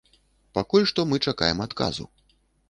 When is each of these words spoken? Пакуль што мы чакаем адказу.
Пакуль 0.57 0.87
што 0.93 1.05
мы 1.11 1.19
чакаем 1.27 1.63
адказу. 1.67 2.09